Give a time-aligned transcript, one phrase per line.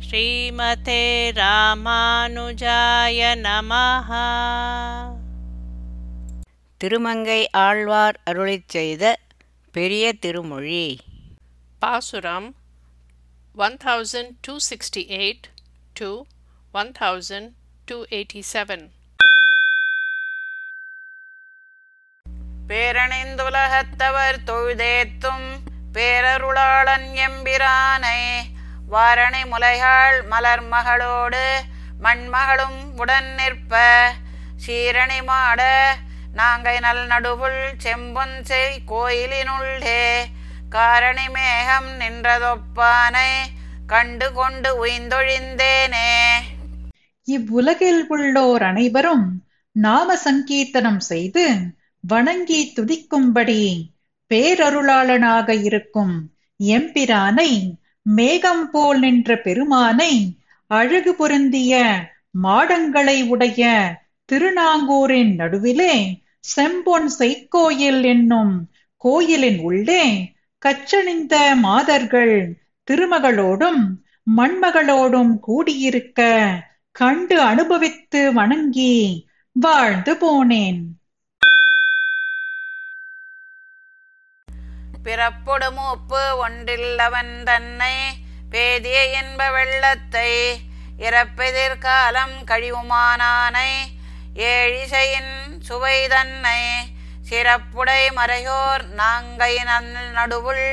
[0.00, 4.10] ஸ்ரீமதே ராமானுஜாய நமஹ.
[6.80, 9.18] திருமங்கை ஆழ்வார் அருளிச் செய்த
[9.72, 11.00] பெரிய திருமொழி.
[11.78, 12.54] பாசுரம்
[13.54, 15.48] 1268
[15.94, 16.26] to
[16.74, 18.90] 1287
[22.68, 28.54] பேரணிந்துலகத்தவர் தொழுதேத்தும் பேரருளாளன் எம்பிரானை
[28.90, 31.44] வாரணி முலைகள் மலர் மகளோடு
[32.04, 33.74] மண்மகளும் உடன் நிற்ப.
[34.66, 35.60] சீரணி மாட
[36.36, 40.02] நாங்கை நல் நடுவுள் செம்பொன் செய் கோயிலினுள்ளே
[40.68, 43.30] காரணி மேகம் நின்றதொப்பானை
[43.86, 46.12] கண்டு கொண்டு உய்ந்தொழிந்தேனே.
[47.28, 49.26] இவ்வுலகில் உள்ளோர் அனைவரும்
[49.76, 51.44] நாம சங்கீர்த்தனம் செய்து
[52.04, 53.62] வணங்கி துதிக்கும்படி
[54.30, 56.14] பேரருளாளனாக இருக்கும்
[56.60, 57.50] எம்பிரானை
[58.06, 61.82] மேகம் போல் நின்ற பெருமானை அழகு பொருந்திய
[62.42, 63.62] மாடங்களை உடைய
[64.32, 65.94] திருநாங்கூரின் நடுவிலே
[66.56, 72.58] செம்பொன் செய்கோயில் என்னும் கோயிலின் உள்ளே கச்சணிந்த மாதர்கள்
[72.90, 73.82] திருமகளோடும்
[74.36, 76.20] மண்மகளோடும் கூடியிருக்க
[76.92, 80.80] கண்டு அனுபவித்து வணங்கி வாழ்ந்து போனேன்.
[85.06, 87.94] பிறப்பொடு மூப்பு ஒன்றில்லவன் தன்னை
[88.50, 90.30] பேதிய என்ப வெள்ளத்தை
[90.98, 93.70] இறப்பெதிர்காலம் கழிவுமானானை
[94.46, 96.60] ஏழிசையின் சுவை தன்னை
[97.30, 100.66] சிறப்புடை மறையோர் நாங்கை நல் நடுவுள்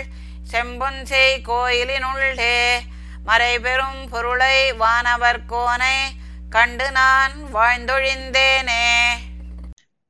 [0.51, 2.55] செம்பொன்செய் கோயிலினுள்ளே
[3.25, 5.95] மறைபெறும் பொருளை வானவர் கோனை
[6.49, 8.83] கண்டு நான் வாழ்ந்தொழிந்தேனே.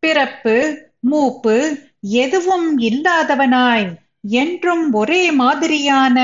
[0.04, 0.56] பிறப்பு
[1.02, 1.56] மூப்பு
[2.18, 3.88] எதுவும் இல்லாதவனாய்
[4.24, 6.20] என்றும் ஒரே மாதிரியான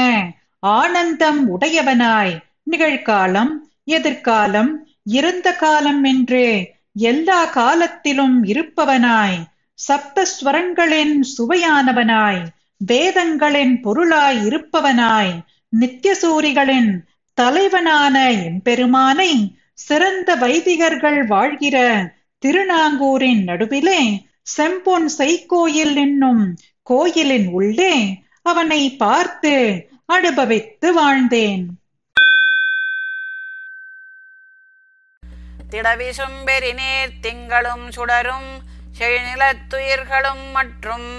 [0.60, 2.36] ஆனந்தம் உடையவனாய்.
[2.72, 3.52] நிகழ்காலம்
[3.84, 6.46] எதிர்காலம் இருந்த காலம் என்று
[6.94, 9.40] எல்லா காலத்திலும் இருப்பவனாய்.
[9.80, 12.42] சப்தஸ்வரங்களின் சுவையானவனாய்
[12.78, 15.34] வேதங்களின் பொருளாய் இருப்பவனாய்.
[15.80, 16.92] நித்தியசூரிகளின்
[17.34, 19.32] தலைவனான எம்பெருமானை
[19.74, 21.78] சிறந்த வைதிகர்கள் வாழ்கிற
[22.44, 24.28] திருநாங்கூரின் நடுவிலே
[24.58, 26.44] செம்பொன் செய்கோயில் என்னும்
[26.90, 27.94] கோயிலின் உள்ளே
[28.46, 29.54] அவனை பார்த்து
[30.08, 31.66] அனுபவித்து வாழ்ந்தேன்.
[35.70, 38.50] திடவிசும் பெரிநீர் திங்களும் சுடரும்
[39.00, 41.10] செழிநிலத்துயிர்களும் மற்றும்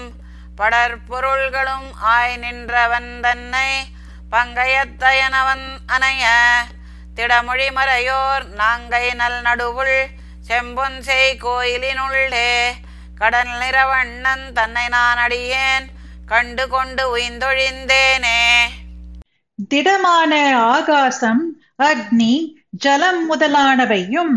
[0.55, 3.69] படற்பொருள்களும் ஆய் நின்றவன் தன்னை
[4.31, 6.25] பங்கையத்தயனவன் அணைய
[7.15, 9.97] திடமொழி மறையோர் நாங்கை நல் நடுவுள்
[10.47, 12.49] செம்பொன் செய் கோயிலினுள்ளே
[13.21, 15.85] கடல் நிறவண்ணன் தன்னை நான் அடியேன்
[16.25, 18.39] கண்டு கொண்டு உய்ந்தொழிந்தேனே.
[19.69, 20.31] திடமான
[20.71, 21.43] ஆகாசம்
[21.83, 22.33] அக்னி
[22.83, 24.35] ஜலம் முதலானவையும்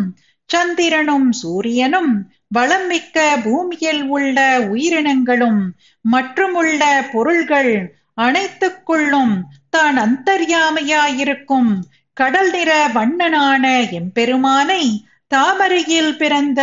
[0.50, 2.12] சந்திரனும் சூரியனும்
[2.48, 4.38] வளம் மிக்க பூமியில் உள்ள
[4.72, 5.62] உயிரினங்களும்
[6.04, 7.72] மற்றுமுள்ள பொருள்கள்
[8.20, 9.34] அனைத்துக்குள்ளும்
[9.70, 11.72] தான் அந்தர்யாமையாயிருக்கும்.
[12.16, 14.84] கடல் நிற வண்ணனான எம்பெருமானை
[15.26, 16.60] தாமரையில் பிறந்த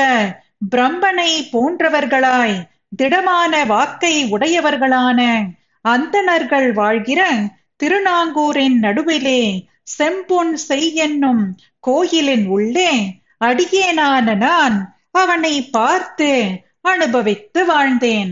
[0.61, 5.19] பிரம்மனை போன்றவர்களாய் திடமான வாக்கை உடையவர்களான
[5.85, 7.21] அந்தணர்கள் வாழ்கிற
[7.83, 9.41] திருநாங்கூரின் நடுவிலே
[9.97, 11.43] செம்பொன் செய் என்னும்
[11.79, 12.91] கோயிலின் உள்ளே
[13.39, 14.77] அடியேனான நான்
[15.11, 16.29] அவனை பார்த்து
[16.81, 18.31] அனுபவித்து வாழ்ந்தேன்.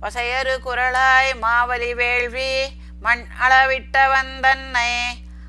[0.00, 2.52] வசையறு குரலாய் மாவலி வேள்வி
[3.00, 4.90] மண் அளவிட்ட வந்தன்னை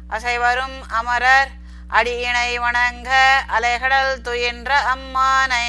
[0.09, 1.51] அசைவரும் அமரர்
[1.89, 5.67] அடியினை வணங்க அலைகடல் துயின்ற அம்மானை.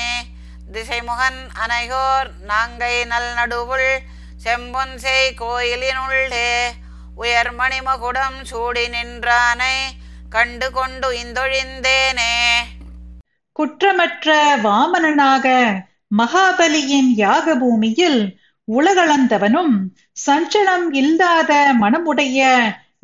[0.73, 3.99] திசைமுகன் அனையோர் நாங்கை நல் நடுவுள்
[4.45, 4.95] செம்பொன்
[5.41, 6.69] கோயிலினுள்ளே.
[7.17, 9.75] உயர்மணி மகுடம் சூடி நின்றானை
[10.31, 12.55] கண்டு கொண்டு இந்தொழிந்தேனே.
[13.53, 15.75] குற்றமற்ற வாமனனாக
[16.19, 18.39] மகாபலியின் யாக பூமியில்
[18.77, 19.75] உலகளந்தவனும்
[20.27, 22.59] சஞ்சலம் இல்லாத மனமுடைய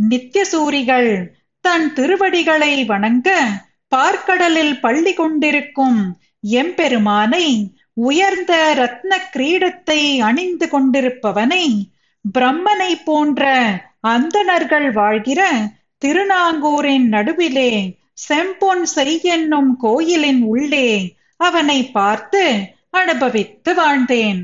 [0.08, 1.26] நித்தியசூரிகள்
[1.64, 3.28] தன் திருவடிகளை வணங்க
[3.90, 11.90] பார்க்கடலில் பள்ளி கொண்டிருக்கும் எம்பெருமானை உயர்ந்த ரத்ன கிரீடத்தை அணிந்து கொண்டிருப்பவனை
[12.34, 13.44] பிரம்மனை போன்ற
[14.00, 15.40] அந்தணர்கள் வாழ்கிற
[15.98, 17.94] திருநாங்கூரின் நடுவிலே
[18.28, 22.42] செம்பொன் செய் என்னும் கோயிலின் உள்ளே அவனை பார்த்து
[22.90, 24.42] அனுபவித்து வாழ்ந்தேன்.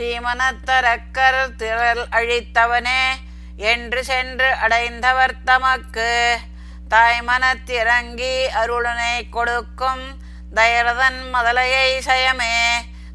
[0.00, 3.02] தீமனத்தரக்கர் திரள் அழித்தவனே
[3.56, 6.38] என்று சென்று அடைந்தவர் தமக்கு.
[6.90, 10.04] தாய்மனத்திறங்கி அருளனை கொடுக்கும்
[10.54, 12.64] தயரதன் மதலையை சயமே.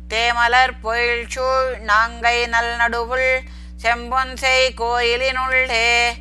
[0.07, 3.39] தேமலர் பொயில் சூழ் நாங்கை நல் நடுவுள்
[3.83, 6.13] செம்பொன்செய் கோயிலினுள்ளே.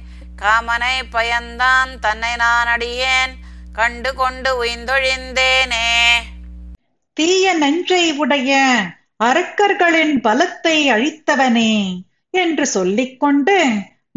[0.43, 3.37] காமனை பயந்தான் தன்னை நான் அடியேன்
[3.73, 6.13] கண்டு கொண்டு உய்ந்தொழிந்தேனே.
[7.13, 8.77] தீய நெஞ்சை உடைய
[9.21, 11.75] அரக்கர்களின் பலத்தை அழித்தவனே
[12.35, 13.59] என்று சொல்லிக்கொண்டு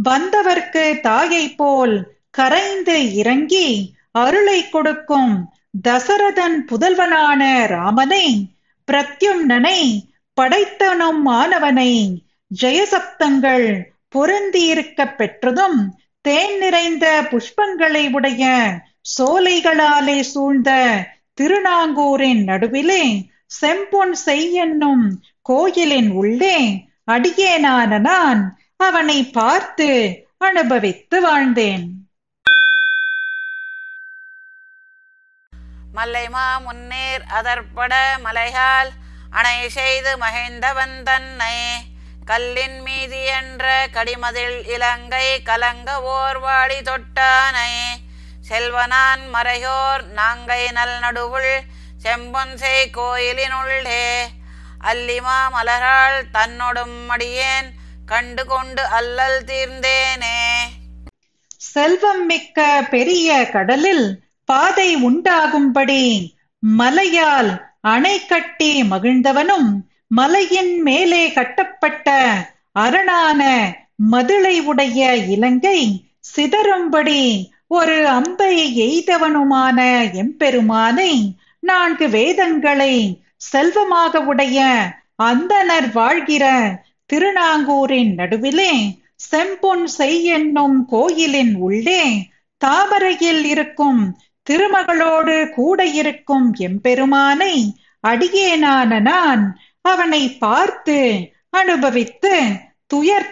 [0.01, 1.95] வந்தவர்க்கு தாயை போல்
[2.31, 3.67] கரைந்து இறங்கி
[4.15, 5.31] அருளை கொடுக்கும்
[5.87, 7.41] தசரதன் புதல்வனான
[7.71, 8.25] ராமனை
[8.87, 9.79] பிரத்யும்னனை
[10.37, 11.91] படைத்தனும் ஆனவனை
[12.51, 13.67] ஜெயசப்தங்கள்
[14.09, 15.79] பொருந்தியிருக்க பெற்றதும்
[16.25, 18.43] தேன் நிறைந்த புஷ்பங்களை உடைய
[19.13, 20.71] சோலைகளாலே சூழ்ந்த
[21.37, 23.03] திருநாங்கூரின் நடுவிலே
[23.51, 25.05] செம்பொன் செய்யென்னும்
[25.41, 26.57] கோயிலின் உள்ளே
[27.07, 28.41] அடியேனான நான்
[28.77, 29.87] அவனை பார்த்து
[30.37, 31.85] அனுபவித்து வாழ்ந்தேன்.
[35.95, 38.91] மல்லைமா முன்னேர் அதற்பட மலையால்
[39.31, 41.57] அணை செய்து மகிழ்ந்தவன் தன்னை.
[42.25, 47.71] கல்லின் மீதி என்ற கடிமதில் இலங்கை கலங்க ஓர் வாடி தொட்டானை.
[48.49, 51.53] செல்வனான் மறையோர் நாங்கை நல் நடுவுள்
[52.07, 54.03] செம்பொன்சை கோயிலினுள்ளே
[54.81, 57.67] அல்லிமா மலராள் தன்னொடும் அடியேன்
[58.05, 60.37] கண்டு கொண்டு அல்லல் தீர்ந்தேனே.
[61.65, 62.59] செல்வம் மிக்க
[62.89, 64.05] பெரிய கடலில்
[64.49, 66.03] பாதை உண்டாகும்படி
[66.63, 67.51] மலையால்
[67.85, 69.69] அணை கட்டி மகிழ்ந்தவனும்
[70.11, 72.07] மலையின் மேலே கட்டப்பட்ட
[72.75, 73.41] அரணான
[74.11, 75.79] மதுளை உடைய இலங்கை
[76.31, 77.21] சிதறும்படி
[77.69, 79.79] ஒரு அம்பை எய்தவனுமான
[80.13, 81.11] எம்பெருமானை
[81.67, 82.93] நான்கு வேதங்களை
[83.43, 84.59] செல்வமாக உடைய
[85.23, 86.45] அந்தனர் வாழ்கிற
[87.09, 88.73] திருநாங்கூரின் நடுவிலே
[89.23, 92.03] செம்பொன் செய் என்னும் கோயிலின் உள்ளே
[92.61, 94.01] தாமரையில் இருக்கும்
[94.47, 97.55] திருமகளோடு கூட இருக்கும் எம்பெருமானை
[98.03, 99.43] அடியேனான நான்
[99.85, 100.97] அவனை பார்த்து
[101.53, 102.33] அனுபவித்து
[102.87, 103.29] துயர்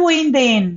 [0.00, 0.68] ஓய்ந்தேன்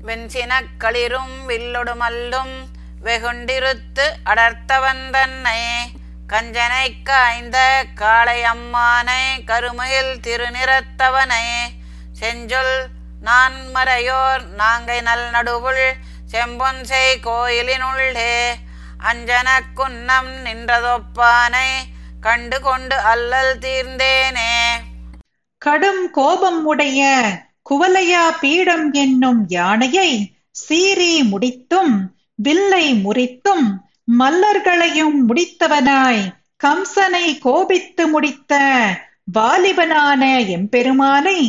[0.00, 2.54] வெண்சினக் களிரும் வில்லொடுமல்லும்
[3.04, 5.60] வெகுண்டிருத்து அடர்த்தவன் தன்னை
[6.26, 11.44] கஞ்சனை காய்ந்த காளை அம்மானை கருமையில் திருநிறத்தவனை.
[12.20, 12.86] செஞ்சொல்
[13.20, 15.92] நான் மறையோர் நாங்கை நல் நடுவுள்
[16.32, 18.34] செம்பொன்சை கோயிலினுள்ளே.
[19.04, 21.70] அஞ்சன குன்னம் நின்றதொப்பானை
[22.20, 24.54] கண்டு கொண்டு அல்லல் தீர்ந்தேனே.
[25.58, 27.22] கடும் கோபம் உடைய
[27.70, 33.66] குவலையா பீடம் என்னும் யானையை சீறி முடித்தும் வில்லை முறித்தும்
[34.20, 36.22] மல்லர்களையும் முடித்தவனாய்
[36.60, 38.54] கம்சனை கோபித்து முடித்த
[39.36, 40.22] வாலிபனான
[40.56, 41.40] எம்பெருமானை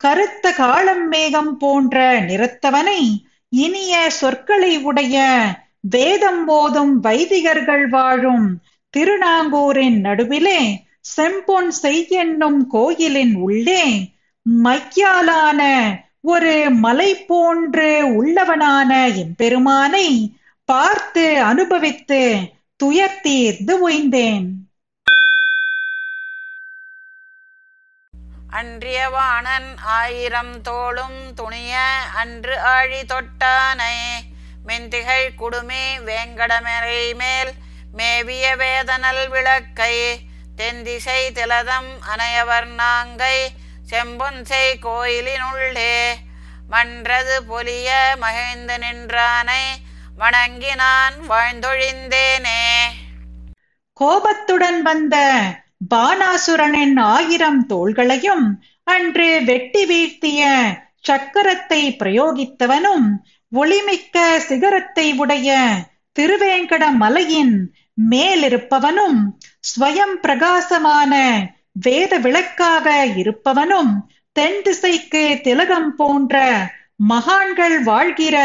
[0.00, 1.96] கருத்த காளம் மேகம் போன்ற
[2.28, 3.00] நிறத்தவனை
[3.52, 5.16] இனிய சொற்களை உடைய
[5.90, 8.46] வேதம் போதும் வைதிகர்கள் வாழும்
[8.94, 10.60] திருநாங்கூரின் நடுவிலே
[11.08, 13.82] செம்பொன் செய்யென்னும் கோயிலின் உள்ளே
[14.46, 15.60] மையாலான
[16.24, 20.06] ஒரு மலை போன்று உள்ளவனான எம்பெருமானை
[20.70, 24.46] பார்த்து அனுபவித்து துயர் தீர்ந்து ஓய்ந்தேன்.
[28.52, 31.78] அன்றியவாணன் ஆயிரம் தோளும் துணிய
[32.14, 33.96] அன்று ஆழி தொட்டானை.
[34.66, 37.52] மெந்திகை குடுமி வேங்கடமரை மேல்
[37.92, 40.20] மேவிய வேதனல் விளக்கை.
[40.56, 43.48] தென்திசை திலதம் அனையவர் நாங்கை
[43.90, 46.14] செம்பொன்சை கோயிலினுள்ளே.
[46.68, 49.86] மன்றது பொலிய மகிழ்ந்து நின்றானை.
[50.18, 52.62] வணங்கி நான் வாழ்ந்தொழிந்தேனே.
[53.92, 55.16] கோபத்துடன் வந்த
[55.94, 58.46] பானாசுரனின் ஆயிரம் தோள்களையும்
[58.86, 60.42] அன்று வெட்டி வீழ்த்திய
[61.08, 63.06] சக்கரத்தை பிரயோகித்தவனும்
[63.52, 65.50] ஒளிமிக்க சிகரத்தை உடைய
[66.16, 67.54] திருவேங்கட மலையின்
[68.10, 69.20] மேலிருப்பவனும்
[69.60, 71.14] ஸ்வயம் பிரகாசமான
[71.72, 73.92] வேத விளக்காக இருப்பவனும்
[74.36, 76.36] தென் திசைக்கு திலகம் போன்ற
[77.08, 78.36] மகான்கள் வாழ்கிற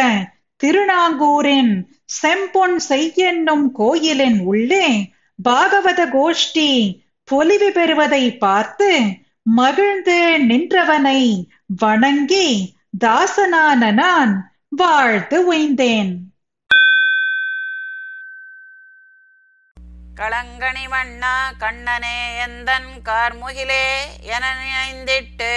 [0.63, 1.73] திருநாங்கூரின்
[2.21, 4.87] செம்பொன் செய்யென்னும் கோயிலின் உள்ளே
[5.39, 6.69] பாகவத கோஷ்டி
[7.27, 8.89] பொலிவு பெறுவதை பார்த்து
[9.41, 10.17] மகிழ்ந்து
[10.49, 11.21] நின்றவனை
[11.81, 12.47] வணங்கி
[12.99, 14.33] தாசனான நான்
[14.69, 16.11] வாழ்த்து உய்ந்தேன்.
[20.15, 23.85] களங்கணி வண்ணா கண்ணனே எந்தன் கார்முகிலே
[24.25, 25.53] என நினைந்திட்டு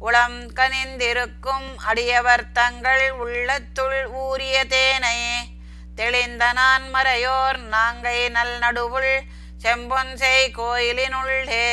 [0.00, 5.18] உளம் கனிந்திருக்கும் அடியவர் தங்கள் உள்ளத்துள் ஊரிய தேனை.
[5.94, 9.12] தெளிந்த நான் மறையோர் நாங்கை நல் நடுவுள்
[9.62, 11.66] செம்பொன்செய் கோயிலினுள்ளே.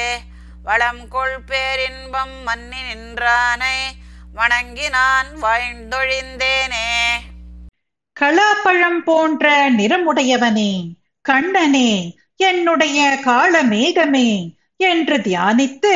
[0.64, 3.78] வளம் கொள் பேரின்பம் மன்னி நின்றானை
[4.34, 6.88] வணங்கி நான் வாழ்ந்தொழிந்தேனே
[8.18, 10.72] கலாப்பழம் போன்ற நிறமுடையவனே
[11.22, 11.92] கண்ணனே
[12.36, 14.30] என்னுடைய காளமேகமே
[14.78, 15.94] என்று தியானித்து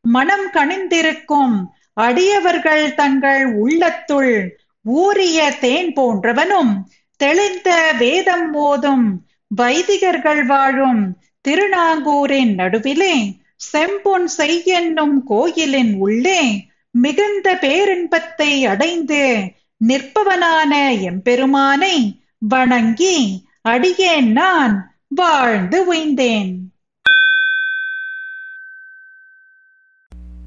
[0.00, 1.54] மனம் கணிந்திருக்கும்
[1.94, 4.34] அடியவர்கள் தங்கள் உள்ளத்துள்
[4.84, 6.72] ஊறிய தேன் போன்றவனும்
[7.16, 9.06] தெளிந்த வேதம் ஓதும்
[9.56, 11.02] வைதிகர்கள் வாழும்
[11.48, 13.14] திருநாங்கூரின் நடுவிலே
[13.72, 16.40] செம்பொன் செய்யென்னும் கோயிலின் உள்ளே
[16.90, 19.22] மிகுந்த பேரின்பத்தை அடைந்து
[19.86, 20.72] நிற்பவனான
[21.02, 21.96] எம்பெருமானை
[22.38, 23.16] வணங்கி
[23.62, 24.74] அடியேன் நான்
[25.08, 26.52] வாழ்ந்து உய்ந்தேன்.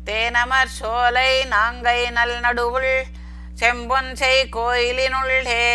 [0.08, 2.94] தேனமர் சோலை நாங்கை நல் நடுவுள்
[3.60, 5.66] செம்பொன்சை கோயிலினுள்ளே.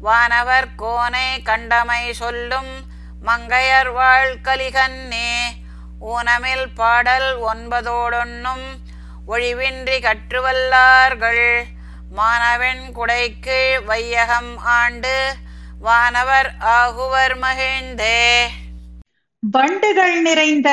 [0.00, 2.72] வானவர் கோனை கண்டமை சொல்லும்
[3.26, 5.30] மங்கையர் வாழ் கலிகன்னே
[6.00, 8.66] ஊனமில் பாடல் ஒன்பதோடொன்னும்
[9.28, 11.46] ஒழிவின்றி கற்றுவல்லார்கள்.
[12.10, 15.16] மாணவன் குடைக்கு வையகம் ஆண்டு
[15.80, 18.22] வானவர் ஆகுவர் மகிழ்ந்தே.
[19.40, 20.70] வண்டுகள் நிறைந்த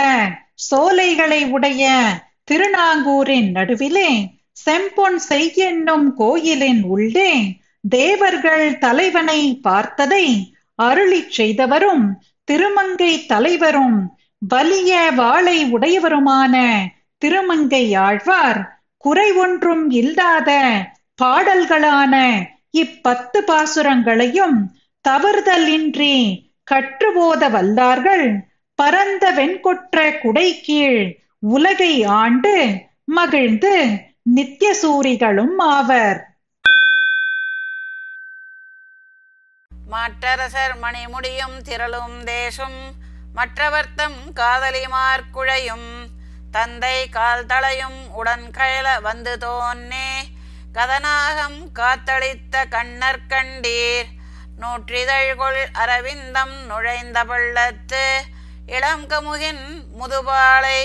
[0.69, 1.83] சோலைகளை உடைய
[2.47, 4.09] திருநாங்கூரின் நடுவிலே
[4.57, 7.31] செம்பொன் செய்யென்னும் கோயிலின் உள்ளே
[7.89, 10.25] தேவர்கள் தலைவனை பார்த்ததை
[10.79, 12.05] அருளிச் செய்தவரும்
[12.47, 13.97] திருமங்கை தலைவரும்
[14.41, 16.55] வலிய வாளை உடையவருமான
[17.21, 18.59] திருமங்கை ஆழ்வார்
[19.03, 20.49] குறை ஒன்றும் இல்லாத
[21.19, 22.15] பாடல்களான
[22.77, 24.57] இப்பத்து பாசுரங்களையும்
[25.05, 26.15] தவறுதலின்றி
[26.63, 28.27] கற்றுபோத வல்லார்கள்
[28.79, 31.03] பரந்த வெண்கொற்ற குடை கீழ்
[31.39, 36.35] உலகை ஆண்டு மகிழ்ந்து நித்திய சூரிகளும் ஆவர்.
[39.87, 42.79] மாற்றரசர் மணிமுடியும் திரளும் தேசும்
[43.33, 46.07] மற்றவர்த்தம் காதலிமார் குழையும்.
[46.51, 50.11] தந்தை கால் தளையும் உடன் கயல வந்து தோன்னே
[50.73, 54.09] கதனாகம் காத்தளித்த கண்ணர் கண்டீர்.
[54.61, 58.05] நூற்றிதழ்கொள் அரவிந்தம் நுழைந்த பள்ளத்து
[58.65, 59.65] இளம் கமுகின்
[59.99, 60.81] முதுபாலை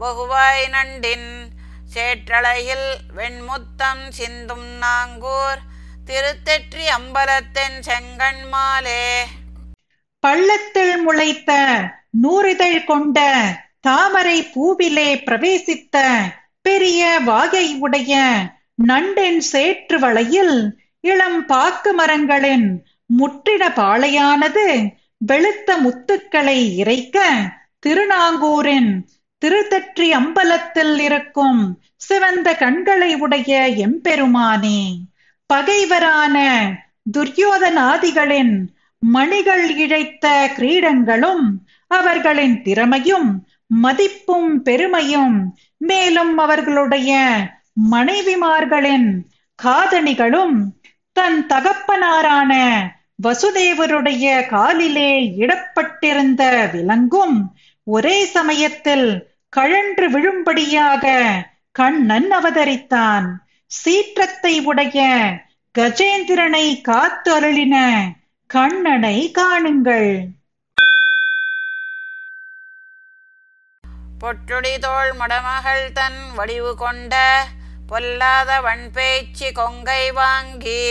[0.00, 1.28] வகுவாய் நண்டின்
[1.94, 5.60] சேற்றலையில் வெண்முத்தம் சிந்தும் நாங்கூர்
[6.06, 9.04] திருத்தெற்றி அம்பலத்தின் செங்கண்மாலே.
[10.20, 11.50] பள்ளத்தில் முளைத்த
[12.22, 13.18] நூறிதழ் கொண்ட
[13.80, 15.96] தாமரை பூவிலே பிரவேசித்த
[16.62, 18.14] பெரிய வாகை உடைய
[18.84, 20.56] நண்டின் சேற்று வளையில்
[21.00, 22.68] இளம் பாக்கு மரங்களின்
[23.18, 24.66] முற்றிட பாளையானது
[25.28, 27.18] வெளுத்த முத்துக்களை இறைக்க
[27.80, 28.92] திருநாங்கூரின்
[29.42, 31.60] திருத்தற்றி அம்பலத்தில் இருக்கும்
[31.98, 33.52] சிவந்த கண்களை உடைய
[33.84, 34.80] எம்பெருமானே
[35.50, 36.36] பகைவரான
[37.14, 38.54] துரியோதனாதிகளின்
[39.02, 41.44] மணிகள் இழைத்த கிரீடங்களும்
[41.90, 43.30] அவர்களின் திறமையும்
[43.76, 45.36] மதிப்பும் பெருமையும்
[45.80, 47.10] மேலும் அவர்களுடைய
[47.90, 49.08] மனைவிமார்களின்
[49.58, 50.56] காதணிகளும்
[51.16, 52.52] தன் தகப்பனாரான
[53.22, 56.42] வசுதேவருடைய காலிலே இடப்பட்டிருந்த
[56.72, 57.36] விலங்கும்
[57.86, 59.08] ஒரே சமயத்தில்
[59.56, 61.04] கழன்று விழும்படியாக
[61.72, 63.26] கண்ணன் அவதரித்தான்.
[63.66, 64.98] சீற்றத்தை உடைய
[65.78, 67.76] கஜேந்திரனை காத்து அருளின
[68.46, 70.12] கண்ணனை காணுங்கள்.
[74.20, 74.74] பொற்றுடி
[75.16, 77.44] மடமகள் தன் வடிவு கொண்ட
[77.86, 80.84] பொல்லாத வன்பேச்சி கொங்கை வாங்கி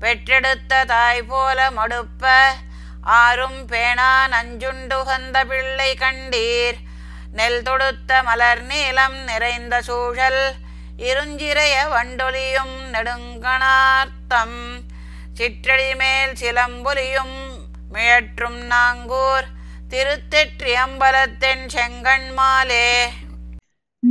[0.00, 2.24] பெற்றெடுத்த தாய் போல மடுப்ப
[3.02, 6.78] ஆரும் பேணா நஞ்சுண்டுகந்த பிள்ளை கண்டீர்.
[7.38, 10.42] நெல் தொடுத்த மலர் நீளம் நிறைந்த சூழல்
[10.98, 14.58] இருஞ்சிறைய வண்டொலியும் நெடுங்கணார்த்தம்.
[15.34, 17.36] சிற்றடி மேல் சிலம்பொலியும்
[17.92, 19.48] மிழற்றும் நாங்கூர்
[19.90, 22.88] திருத்தெற்றியம்பலத்தின் செங்கண் மாலே.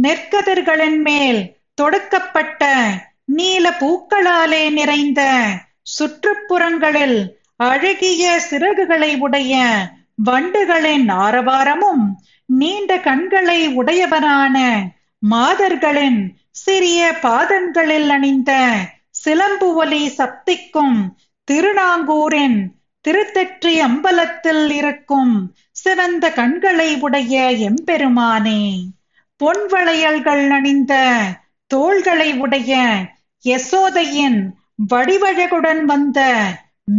[0.02, 1.42] நெற்கதிர்களின் மேல்
[1.82, 2.64] தொடுக்கப்பட்ட
[3.26, 5.22] நீல பூக்களாலே நிறைந்த
[6.00, 7.20] சுற்றுப்புறங்களில்
[7.56, 9.54] அழகிய சிறகுகளை உடைய
[10.18, 12.06] வண்டுகளின் ஆரவாரமும்
[12.50, 14.58] நீண்ட கண்களை உடையவனான
[15.24, 16.22] மாதர்களின்
[16.60, 18.52] சிறிய பாதங்களில் அணிந்த
[19.16, 20.98] சிலம்பு ஒலி சப்திக்கும்
[21.48, 22.60] திருநாங்கூரின்
[23.06, 25.34] திருத்தெற்றி அம்பலத்தில் இருக்கும்
[25.76, 27.34] சிவந்த கண்களை உடைய
[27.68, 28.64] எம்பெருமானே
[29.42, 30.94] பொன் வளையல்கள் அணிந்த
[31.72, 32.74] தோள்களை உடைய
[33.46, 34.40] யசோதையின்
[34.92, 36.20] வடிவழகுடன் வந்த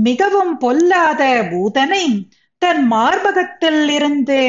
[0.04, 2.04] மிகவும் பொல்லாத பூதனை
[2.64, 4.40] தன் மார்பகத்தில் இருந்து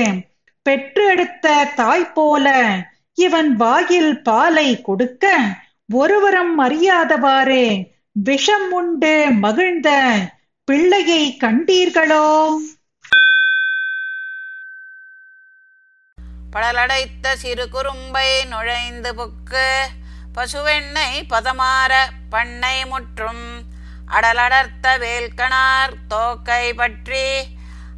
[0.66, 2.48] பெற்று எடுத்த தாய் போல
[3.18, 5.26] இவன் வாயில் பாலை கொடுக்க
[5.94, 7.64] ஒருவரும் அறியாதவாறு
[8.20, 9.90] விஷம் உண்டு மகிழ்ந்த
[10.68, 12.26] பிள்ளையை கண்டீர்களோ?
[16.48, 19.68] படலடைத்த சிறு குறும்பை நுழைந்து புக்கு
[20.34, 21.92] பசுவெண்ணை பதமாற
[22.30, 23.46] பண்ணை முற்றும்
[24.08, 27.26] அடலடர்த்த வேல்கணார் தோக்கை பற்றி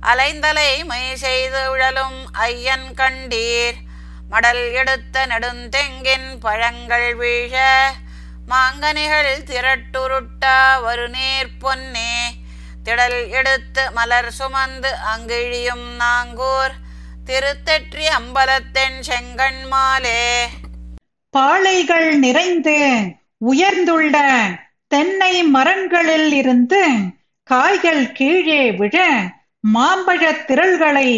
[0.02, 3.78] அலைந்தலை மை செய்து உழலும் ஐயன் கண்டீர்.
[4.30, 7.56] மடல் எடுத்த நெடுந்தெங்கின் பழங்கள் வீழ
[8.48, 12.14] மாங்கனிகள் திரட்டுருட்டா வருநீர் பொன்னே.
[12.84, 16.76] திடல் எடுத்து மலர் சுமந்து அங்கிழியும் நாங்கூர்
[17.26, 20.22] திருத்தெற்றி அம்பலத்தென் செங்கண்மாலே
[21.34, 22.78] பாளைகள் நிறைந்து
[23.46, 24.16] உயர்ந்துள்ள
[24.88, 26.84] தென்னை மரங்களில் இருந்து
[27.44, 28.96] காய்கள் கீழே விழ
[29.74, 31.10] மாம்பழத் திரள்களை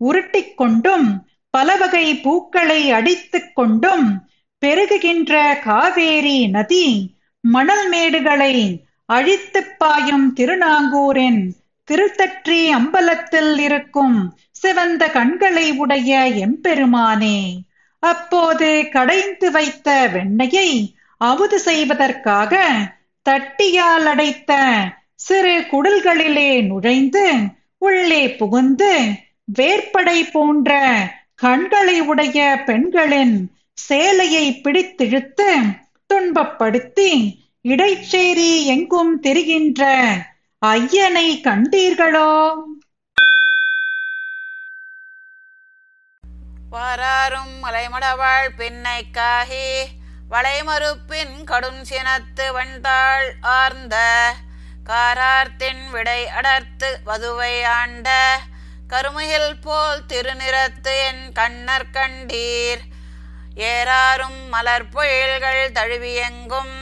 [0.00, 1.08] உருட்டிக் கொண்டும்
[1.54, 4.06] பலவகை பூக்களை அடித்துக் கொண்டும்
[4.62, 5.32] பெருகுகின்ற
[5.64, 6.86] காவேரி நதி
[7.44, 8.54] மணல் மேடுகளை
[9.08, 11.42] அழித்துப் பாயும் திருநாங்கூரின்
[11.88, 14.18] திருத்தற்றி அம்பலத்தில் இருக்கும்
[14.52, 17.38] சிவந்த கண்களை உடைய எம்பெருமானே
[18.02, 20.68] அப்போது கடைந்து வைத்த வெண்ணையை
[21.20, 22.52] அவது செய்வதற்காக
[23.26, 24.52] தட்டியால் அடைத்த
[25.20, 27.24] சிறு குடல்களிலே நுழைந்து
[27.82, 28.92] உள்ளே புகுந்து
[29.48, 30.72] வேற்படை போன்ற
[31.34, 33.36] கண்களை உடைய பெண்களின்
[33.78, 35.48] சேலையை பிடித்திழுத்து
[36.10, 37.10] துன்பப்படுத்தி
[37.64, 39.82] இடைச்சேரி எங்கும் தெரிகின்ற
[40.62, 42.30] ஐயனை கண்டீர்களோ?
[46.72, 49.66] வாராரும் மலைமடவாள் பின்னைக்காகி
[50.28, 53.96] வளைமறுப்பின் கடும் சினத்து வந்தாள் ஆர்ந்த
[54.90, 58.08] காரார்த்தின் விடை அடர்த்து வதுவை ஆண்ட
[58.88, 62.82] கருமுகில் போல் திருநிறத்து என் கண்ணர் கண்டீர்.
[63.68, 66.74] ஏறாரும் மலர் பொழில்கள் தழுவியெங்கும்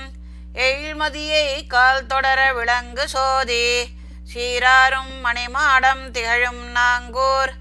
[0.55, 3.67] எழில்மதியை கால் தொடர விளங்கு சோதி.
[4.33, 7.53] சீராரும் மணிமாடம் திகழும் நாங்கூர்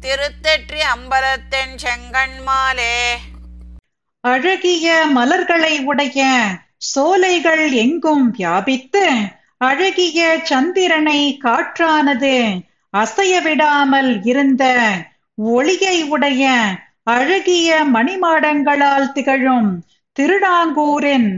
[0.00, 2.98] திருத்தெற்றி அம்பலத்தின் செங்கண் மாலே.
[4.20, 4.86] அழகிய
[5.16, 6.20] மலர்களை உடைய
[6.92, 9.04] சோலைகள் எங்கும் வியாபித்து
[9.60, 10.20] அழகிய
[10.50, 12.34] சந்திரனை காற்றானது
[12.94, 14.64] அசைய விடாமல் இருந்த
[15.38, 16.44] ஒளியை உடைய
[17.10, 19.70] அழகிய மணிமாடங்களால் திகழும்
[20.16, 21.30] திருடாங்கூரின்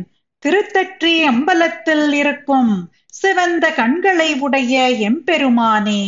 [0.43, 2.73] திருத்தற்றி அம்பலத்தில் இருக்கும்
[3.13, 4.75] சிவந்த கண்களை உடைய
[5.09, 6.05] எம்பெருமானே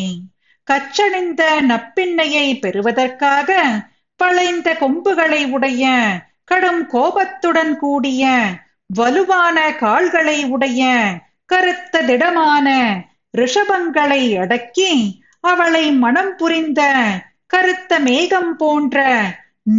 [0.68, 3.48] கச்சணிந்த நப்பின்னையை பெறுவதற்காக
[4.20, 5.84] பழைந்த கொம்புகளை உடைய
[6.44, 8.24] கடும் கோபத்துடன் கூடிய
[8.90, 10.82] வலுவான கால்களை உடைய
[11.50, 12.68] கருத்த திடமான
[13.38, 14.92] ரிஷபங்களை அடக்கி
[15.40, 16.80] அவளை மனம் புரிந்த
[17.46, 18.98] கருத்த மேகம் போன்ற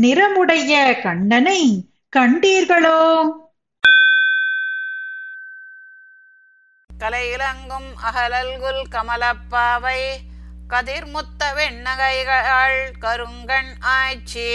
[0.02, 1.62] நிறமுடைய கண்ணனை
[2.16, 3.04] கண்டீர்களோ?
[6.90, 10.02] கலையிலங்கும் அகலல்குல் கமலப்பாவை
[10.70, 14.52] கதிர்முத்த வெண்ணகைகள் கருங்கண் ஆய்ச்சி.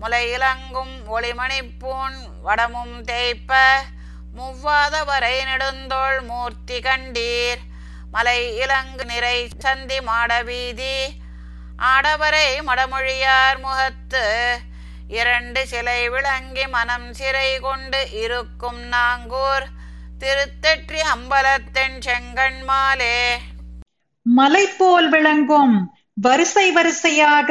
[0.00, 3.52] முலையிலங்கும் ஒளிமணிப்பூன் வடமும் தேய்ப்ப
[4.36, 4.96] முவ்வாத
[5.48, 7.62] நெடுந்தோள் மூர்த்தி கண்டீர்.
[8.12, 10.96] மலை இலங்கு நிறை சந்தி மாட வீதி.
[11.92, 14.24] ஆடவரை மடமொழியார் முகத்து.
[15.08, 19.66] இரண்டு சிலை விளங்கி மனம் சிறை கொண்டு இருக்கும் நாங்கூர்.
[20.20, 23.18] திருத்தெற்றி அம்பலத்தென் செங்கண்மாலே
[24.22, 25.74] மலை போல் விளங்கும்
[26.14, 27.50] வரிசை வரிசையாக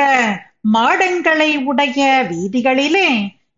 [0.74, 2.00] மாடங்களை உடைய
[2.32, 3.10] வீதிகளிலே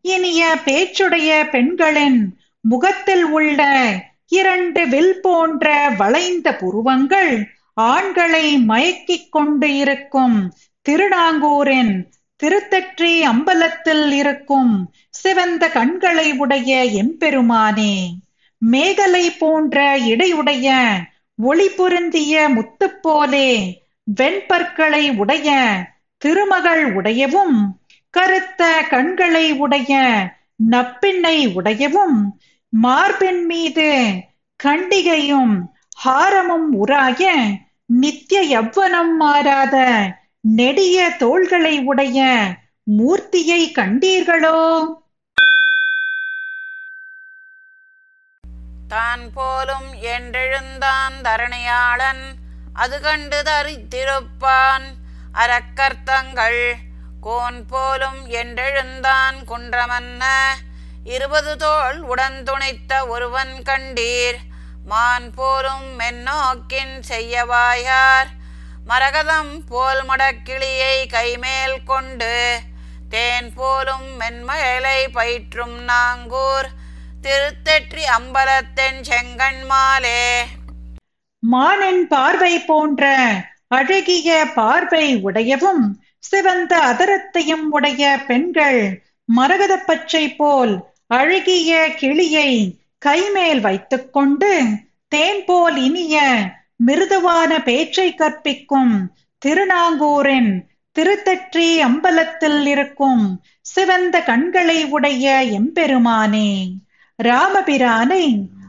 [0.02, 2.20] இனிய பேச்சுடைய பெண்களின்
[2.70, 3.62] முகத்தில் உள்ள
[4.32, 5.66] இரண்டு வில் போன்ற
[5.98, 7.34] வளைந்த புருவங்கள்
[7.74, 10.38] ஆண்களை மயக்கிக் கொண்டு இருக்கும்.
[10.86, 11.94] திருநாங்கூரின்
[12.40, 14.74] திருத்தற்றி அம்பலத்தில் இருக்கும்
[15.10, 17.96] சிவந்த கண்களை உடைய எம்பெருமானே
[18.62, 20.68] மேகலை போன்ற இடையுடைய
[21.40, 23.50] ஒளி பொருந்திய முத்து போலே
[24.08, 25.50] வெண்பற்களை உடைய
[26.22, 27.58] திருமகள் உடையவும்
[28.14, 29.94] கருத்த கண்களை உடைய
[30.72, 32.18] நப்பிண்ணை உடையவும்
[32.74, 33.90] மார்பின் மீது
[34.64, 35.54] கண்டிகையும்
[36.06, 37.22] ஹாரமும் உராய
[37.86, 39.76] நித்திய யவ்வனம் மாறாத
[40.40, 42.26] நெடிய தோள்களை உடைய
[42.98, 44.60] மூர்த்தியை கண்டீர்களோ?
[48.88, 52.24] தான் போலும் என்றெழுந்தான் தரணியாளன்
[52.74, 54.86] அது கண்டு தரித்திருப்பான்.
[55.34, 56.62] அறக்கர்த்தங்கள்
[57.22, 60.24] கோன் போலும் என்றெழுந்தான் குன்றமன்ன
[61.16, 64.40] இருபது தோள் உடன் துணைத்த ஒருவன் கண்டீர்.
[64.86, 68.30] மான் போரும் மென்னோக்கின் செய்யவாயார்.
[68.88, 72.34] மரகதம் போல் மடக்கிளியை கைமேல் கொண்டு
[73.10, 76.70] தேன் போலும் மென்மயலை பயிற்றும் நாங்கூர்.
[77.22, 80.22] திருத்தெற்றி அம்பலத்தென் செங்கண்மாலே
[81.44, 83.04] மானின் பார்வை போன்ற
[83.78, 85.84] அழகிய பார்வை உடையவும்
[86.30, 88.82] சிவந்த அதரத்தையும் உடைய பெண்கள்
[89.30, 90.76] மரகத பச்சை போல்
[91.10, 92.50] அழகிய கிளியை
[93.06, 94.52] கைமேல் வைத்துக்கொண்டு
[95.12, 96.16] தேன் போல் இனிய
[96.86, 98.96] மிருதுவான பேச்சை கற்பிக்கும்
[99.46, 100.52] திருநாங்கூரின்
[100.96, 103.24] திருத்தற்றி அம்பலத்தில் இருக்கும்
[103.62, 105.26] சிவந்த கண்களை உடைய
[105.60, 106.52] எம்பெருமானே
[107.20, 108.24] ராமபிரானை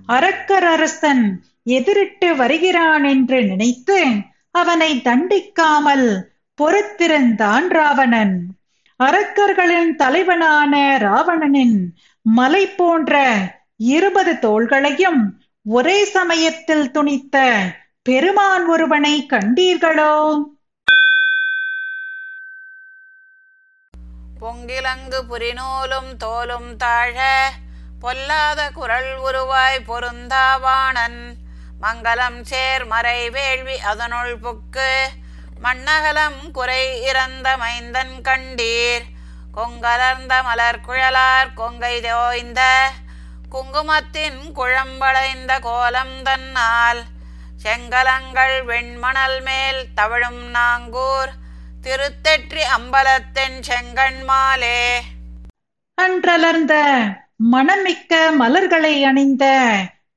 [0.07, 1.25] அரக்கர் அரசன்
[1.71, 3.99] எதிரிட்டு வருகிறான் என்று நினைத்து
[4.51, 6.07] அவனை தண்டிக்காமல்
[6.59, 8.37] பொறுத்திருந்தான் ராவணன்.
[9.01, 11.77] அரக்கர்களின் தலைவனான ராவணனின்
[12.37, 13.13] மலை போன்ற
[13.77, 15.21] இருபது தோள்களையும்
[15.65, 17.37] ஒரே சமயத்தில் துணித்த
[18.03, 20.15] பெருமான் ஒருவனை கண்டீர்களோ?
[24.41, 27.17] பொங்கிலங்கு புரிநூலும் தோலும் தாழ
[28.01, 31.21] பொல்லாத குரல் உருவாய் பொருந்தாவாணன்
[31.83, 34.91] மங்களம் சேர் மறை வேள்வி அதனுள் புக்கு
[35.63, 39.07] மண்ணகலம் குறை இறந்த மைந்தன் கண்டீர்.
[39.59, 42.63] கொங்கலர்ந்த மலர் குழலார் கொங்கை தோய்ந்த
[43.49, 47.01] குங்குமத்தின் குழம்பளைந்த கோலம் தன்னால்.
[47.63, 51.33] செங்கலங்கள் வெண்மணல் மேல் தவழும் நாங்கூர்
[51.83, 54.81] திருத்தெற்றி அம்பலத்தின் செங்கண்மாலே
[55.99, 56.75] அன்றலர்ந்த
[57.53, 59.45] மணமிக்க மலர்களை அணிந்த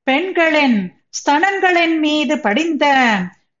[0.06, 0.78] பெண்களின்
[1.18, 2.84] ஸ்தனங்களின் மீது படிந்த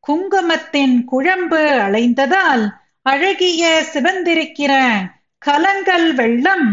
[0.00, 2.64] குங்குமத்தின் குழம்பு அலைந்ததால்
[3.02, 4.72] அழகிய சிவந்திருக்கிற
[5.42, 6.66] கலங்கல் வெள்ளம்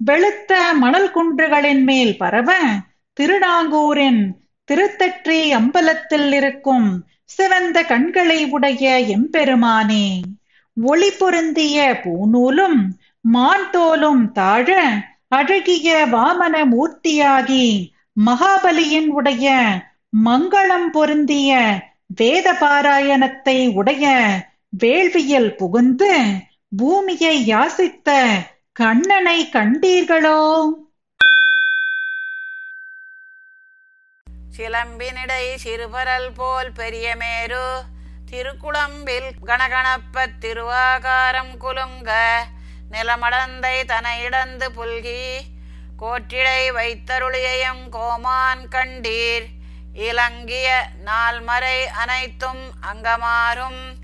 [0.00, 2.50] வெளுத்த மணல் குன்றுகளின் மேல் பரவ
[3.16, 4.22] திருநாங்கூரின்
[4.68, 6.88] திருத்தற்றி அம்பலத்தில் இருக்கும்
[7.30, 8.84] சிவந்த கண்களை உடைய
[9.14, 10.06] எம்பெருமானே
[10.76, 12.78] ஒளி பொருந்திய பூநூலும்
[13.24, 14.68] மான்தோலும் தாழ
[15.30, 17.66] அழகிய வாமன மூர்த்தியாகி
[18.20, 19.46] மகாபலியின் உடைய
[20.24, 21.52] மங்களம் பொருந்திய
[22.16, 24.04] வேத பாராயணத்தை உடைய
[24.76, 26.12] வேள்வியில் புகுந்து
[26.76, 28.38] பூமியை யாசித்த
[28.72, 30.66] கண்ணனை கண்டீர்களோ?
[34.56, 37.82] சிலம்பினிடை சிறுபரல் போல் பெரிய மேரு
[38.30, 42.44] திருக்குளம்பில் கணகணப்பத் திருவாகாரம் குலுங்க
[42.90, 45.40] நிலமடந்தை தன இடந்து புல்கி
[45.98, 49.46] கோற்றிடை வைத்தருளியம் கோமான் கண்டீர்.
[49.94, 54.02] இலங்கிய நால்மறை அனைத்தும் அங்கமாறும்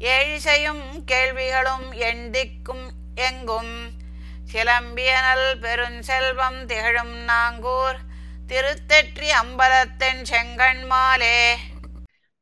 [0.00, 3.72] ஏழிசையும் கேள்விகளும் எண்டிக்கும் எங்கும்.
[4.52, 7.98] சிலம்பியனல் பெருஞ்செல்வம் திகழும் நாங்கூர்.
[8.48, 11.52] திருத்தெற்றி அம்பலத்தின் செங்கண்மாலே.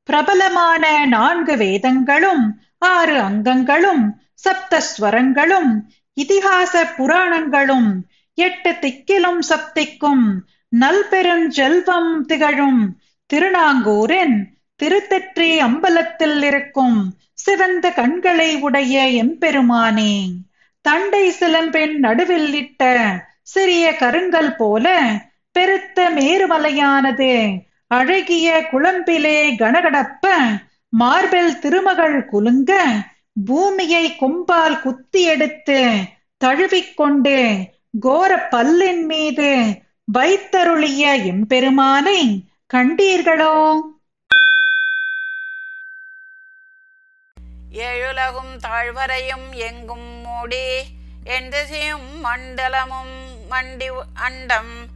[0.04, 5.80] பிரபலமான நான்கு வேதங்களும் ஆறு அங்கங்களும் சப்தஸ்வரங்களும்
[6.14, 7.90] இதிகாச புராணங்களும்
[8.34, 10.24] எட்டு திக்கிலும் சப்திக்கும்
[10.68, 13.00] நல்பெரும் செல்வம் திகழும்.
[13.26, 17.18] திருநாங்கூரின் திருத்தெற்றி அம்பலத்தில் இருக்கும்
[17.48, 20.14] சிவந்த கண்களை உடைய எம்பெருமானே
[20.84, 22.82] தண்டை சிலம்பெண் நடுவில் இட்ட
[23.42, 24.86] சிறிய கருங்கல் போல
[25.56, 27.30] பெருத்த மேருமலையானது
[27.90, 30.34] அழகிய குழம்பிலே கனகடப்ப
[30.92, 32.72] மார்பெல் திருமகள் குலுங்க
[33.46, 35.80] பூமியை கொம்பால் குத்தி எடுத்து
[36.40, 37.36] தழுவிக்கொண்டு
[38.00, 39.50] கோர பல்லின் மீது
[40.12, 42.20] வைத்தருளிய எம்பெருமானை
[42.74, 43.54] கண்டீர்களோ?
[47.72, 50.86] எழுலகும் தாழ்வரையும் எங்கும் மூடி
[51.24, 53.16] எண்திசையும் மண்டலமும்
[53.50, 54.88] மண்டி அண்டம்.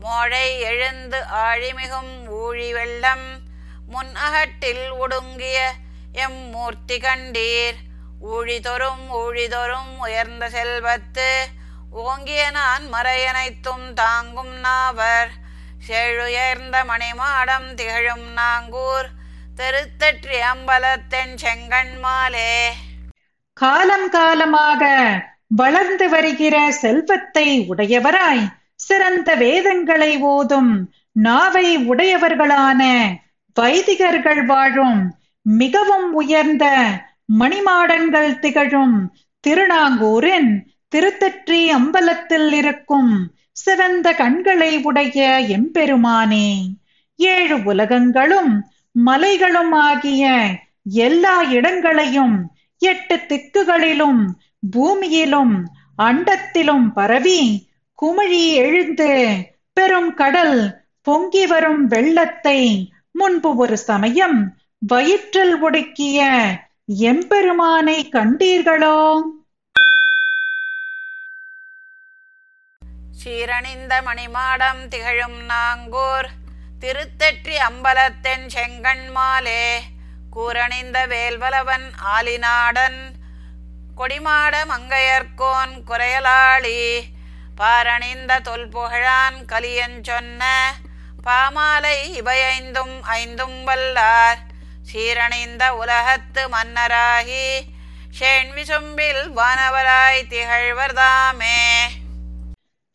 [0.00, 3.40] மோழை எழுந்து ஆழிமிகும் ஊழி வெள்ளம்
[3.86, 5.72] முன் அகட்டில் ஒடுங்கிய
[6.12, 7.76] எம் மூர்த்தி கண்டீர்.
[8.22, 11.46] ஊழிதொரும் ஊழிதொரும் உயர்ந்த செல்வத்து
[11.90, 15.30] ஓங்கிய நான் மறையனைத்தும் தாங்கும் நாவர்.
[15.88, 19.08] செழுயர்ந்த மணிமாடம் திகழும் நாங்கூர்
[19.58, 22.52] திருத்தற்றி அம்பலத்தென் செங்கண்மாலே.
[23.52, 24.82] காலம் காலமாக
[25.48, 32.82] வளர்ந்து வருகிற செல்வத்தை உடையவராய் சிறந்த வேதங்களை ஓதும் நாவை உடையவர்களான
[33.60, 36.64] வைதிகர்கள் வாழும் மிகவும் உயர்ந்த
[37.38, 40.50] மணிமாடங்கள் திகழும் திருநாங்கூரின்
[40.96, 46.70] திருத்தற்றி அம்பலத்தில் இருக்கும் சிறந்த கண்களை உடைய எம்பெருமானே.
[47.16, 48.52] ஏழு உலகங்களும்
[48.94, 50.24] மலைகளும் ஆகிய
[51.00, 52.36] எல்லா இடங்களையும்
[52.82, 54.20] எட்டு திக்குகளிலும்
[54.76, 55.54] பூமியிலும்
[55.98, 57.40] அண்டத்திலும் பரவி
[57.98, 59.10] குமிழி எழுந்து
[59.76, 60.58] பெரும் கடல்
[61.06, 62.60] பொங்கி வரும் வெள்ளத்தை
[63.12, 64.38] முன்பு ஒரு சமயம்
[64.82, 66.18] வயிற்றில் ஒடுக்கிய
[67.04, 68.98] எம்பெருமானை கண்டீர்களோ?
[73.12, 76.28] சீரணிந்த மணிமாடம் திகழும் நாங்கூர்
[76.82, 79.62] திருத்தற்றி அம்பலத்தென் செங்கண்மாலே
[80.32, 83.00] கூரணிந்த வேல்வலவன் ஆலினாடன்
[83.96, 86.80] கொடிமாட மங்கையர்கோன் குறையலாளி
[87.56, 90.42] பாரணிந்த தொல்புகழான் கலியஞ்சொன்ன
[91.24, 94.40] பாமாலை இவையைந்தும் ஐந்தும் வல்லார்
[94.90, 97.46] சீரணிந்த உலகத்து மன்னராகி
[98.18, 101.58] ஷேண்விசும்பில் வானவராய் திகழ்வர்தாமே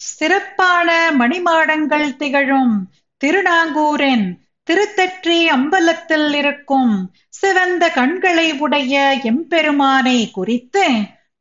[0.02, 2.74] சிறப்பான மணிமாடங்கள் திகழும்
[3.23, 4.25] திருநாங்கூரின்
[4.67, 6.91] திருத்தற்றி அம்பலத்தில் இருக்கும்
[7.33, 10.83] சிவந்த கண்களை உடைய எம்பெருமானை குறித்து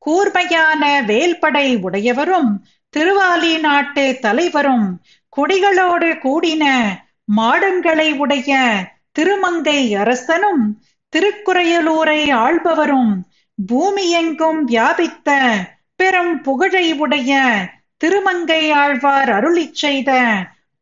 [0.03, 2.53] கூர்மையான வேல்படை உடையவரும்
[2.95, 4.87] திருவாலி நாட்டு தலைவரும்
[5.33, 6.65] குடிகளோடு கூடின
[7.33, 8.53] மாடங்களை உடைய
[9.13, 10.65] திருமங்கை அரசனும்
[11.13, 13.13] திருக்குறையலூரை ஆள்பவரும்
[13.59, 15.31] பூமியெங்கும் வியாபித்த
[16.01, 17.33] பெரும் புகழை உடைய
[18.01, 20.11] திருமங்கை ஆழ்வார் அருளிச் செய்த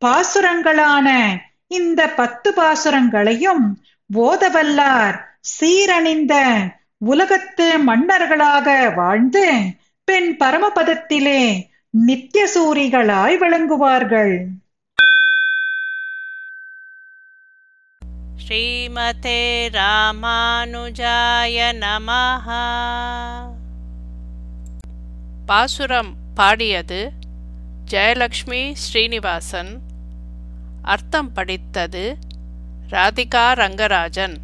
[0.05, 1.37] பாசுரங்களான
[1.67, 3.83] இந்த பத்து பாசுரங்களையும்
[4.15, 5.19] ஓதவல்லார்
[5.61, 6.35] சீரணிந்த
[6.99, 9.61] உலகத்து மன்னர்களாக வாழ்ந்து
[10.05, 14.47] பெண் பரமபதத்திலே நித்திய சூரிகளாய் விளங்குவார்கள்.
[18.49, 22.65] ஸ்ரீமதே ராமானுஜாய நமஹா.
[25.47, 27.11] பாசுரம் பாடியது
[27.91, 29.89] ஜெயலக்ஷ்மி ஸ்ரீனிவாசன்.
[30.83, 32.17] அர்த்தம் படித்தது
[32.91, 34.37] ராதிகா ரங்கராஜன்.